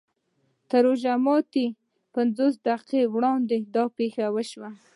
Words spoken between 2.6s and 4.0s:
دقیقې وړاندې دا